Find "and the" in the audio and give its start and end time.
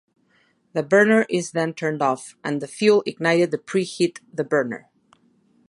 2.43-2.67